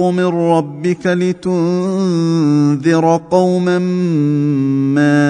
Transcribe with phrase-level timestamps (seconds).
[0.00, 1.56] من ربك لتنذر
[3.30, 3.78] قوما
[4.88, 5.22] ما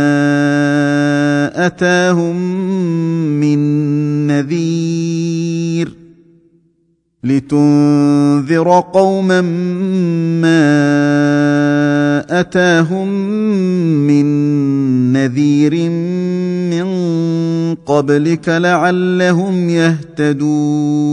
[1.67, 2.37] أتاهم
[3.41, 3.59] من
[4.27, 5.93] نذير
[7.25, 9.41] لتنذر قوما
[10.41, 10.63] ما
[12.41, 13.09] أتاهم
[14.07, 14.27] من
[15.13, 15.91] نذير
[16.71, 16.87] من
[17.75, 21.13] قبلك لعلهم يهتدون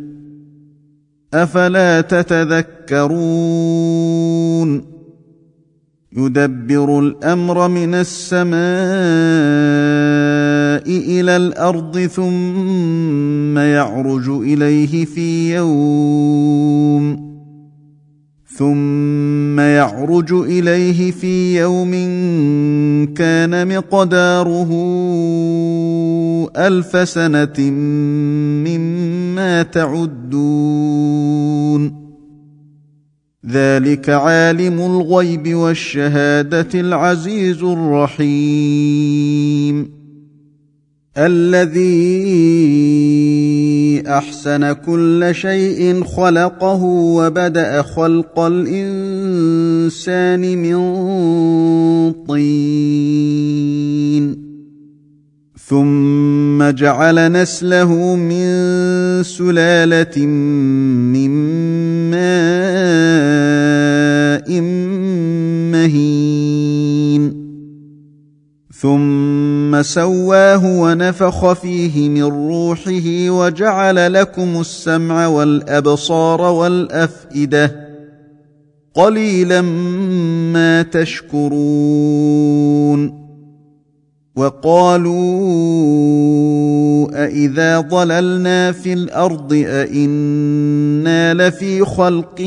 [1.33, 3.71] أفلا تتذكرون
[6.17, 8.51] يدبر الأمر من السماء
[10.87, 17.31] إلى الأرض ثم يعرج إليه في يوم
[18.57, 21.91] ثم يعرج إليه في يوم
[23.13, 24.71] كان مقداره
[26.57, 29.20] ألف سنة مما
[29.71, 31.31] تعدون.
[33.49, 39.21] ذلك عالم الغيب والشهادة العزيز الرحيم.
[41.17, 42.41] الذي
[44.07, 48.81] أحسن كل شيء خلقه وبدأ خلق الإنسان
[50.57, 50.77] من
[52.11, 52.91] طين.
[55.67, 56.30] ثم
[56.69, 58.43] جعل نسله من
[59.23, 61.31] سلالة من
[62.11, 63.41] ماء
[65.71, 67.41] مهين.
[68.81, 77.91] ثم سواه ونفخ فيه من روحه وجعل لكم السمع والأبصار والأفئدة
[78.93, 79.61] قليلا
[80.51, 82.41] ما تشكرون.
[84.35, 85.15] وقالوا
[87.25, 92.41] أإذا ضللنا في الأرض أإنا لفي خلق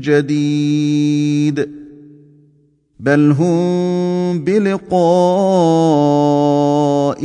[0.00, 1.68] جديد
[3.00, 4.94] بل هم بلقاء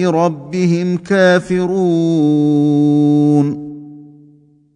[0.05, 1.69] ربهم كافرون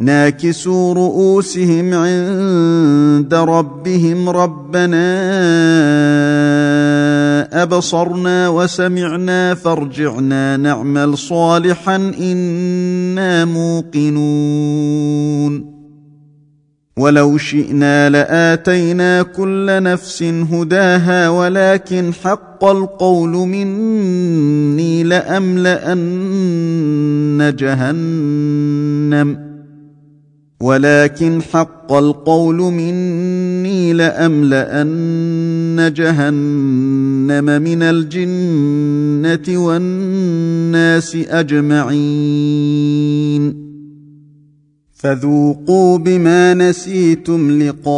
[0.00, 5.08] ناكسوا رؤوسهم عند ربهم ربنا
[7.62, 14.98] أبصرنا وسمعنا فارجعنا نعمل صالحا إنا موقنون.
[16.98, 25.98] ولو شئنا لآتينا كل نفس هداها ولكن حق القول مني لأملأن
[27.58, 29.47] جهنم.
[30.60, 42.88] ولكن حق القول مني لأملأن جهنم من الجنة والناس أجمعين.
[44.98, 47.88] فذوقوا بما نسيتم لقاء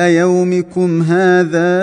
[0.00, 1.82] يومكم هذا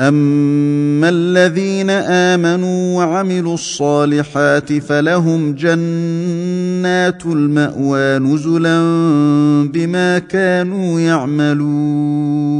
[0.00, 8.80] اما الذين امنوا وعملوا الصالحات فلهم جنات الماوى نزلا
[9.72, 12.50] بما كانوا يعملون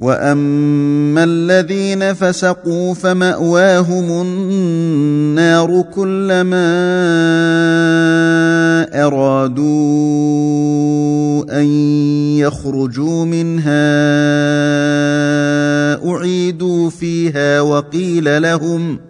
[0.00, 6.70] واما الذين فسقوا فماواهم النار كلما
[9.06, 9.60] ارادوا
[11.60, 11.66] ان
[12.38, 13.90] يخرجوا منها
[16.10, 19.09] اعيدوا فيها وقيل لهم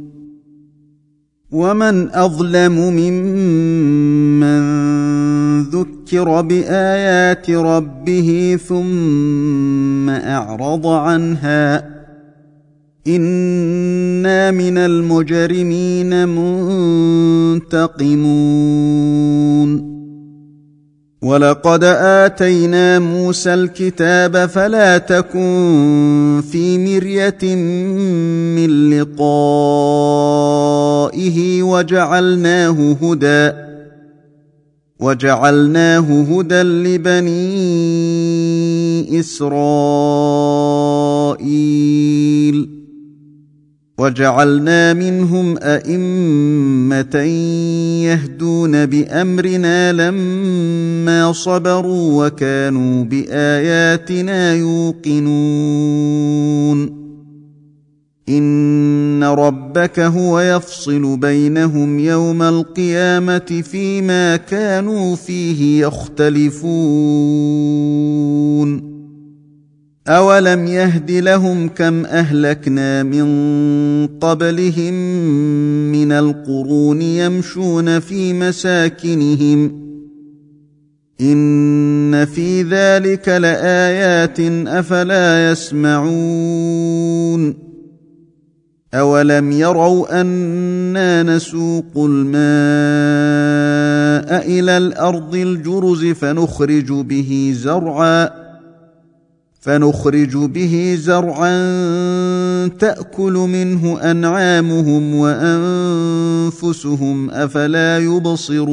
[1.51, 4.61] ومن اظلم ممن
[5.61, 11.91] ذكر بايات ربه ثم اعرض عنها
[13.07, 16.27] أنا من المجرمين
[17.57, 18.21] منتقمون
[21.21, 27.55] ولقد اتينا موسى الكتاب فلا تكن في مريه
[28.55, 29.23] من لقائه
[31.63, 33.51] وجعلناه هدى
[34.99, 37.59] وجعلناه هدى لبني
[39.19, 39.51] اسرائيل
[44.01, 47.15] وجعلنا منهم أئمة
[48.03, 55.41] يهدون بأمرنا لما صبروا وكانوا بآياتنا يوقنون.
[58.29, 66.61] إن ربك هو يفصل بينهم يوم القيامة فيما كانوا فيه يختلفون.
[70.11, 73.27] اولم يهد لهم كم اهلكنا من
[74.07, 74.93] قبلهم
[75.91, 79.81] من القرون يمشون في مساكنهم
[81.21, 86.91] ان في ذلك لايات افلا يسمعون
[88.93, 92.41] اولم يروا أنا نسوق الماء
[94.47, 98.40] إلى الأرض الجرز فنخرج به زرعا
[99.61, 101.57] فنخرج به زرعا
[102.67, 108.71] تأكل منه أنعامهم وأنفسهم أفلا يبصرون.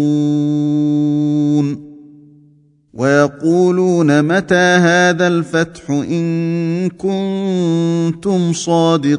[2.94, 9.18] ويقولون متى هذا الفتح إن كنتم صادقين.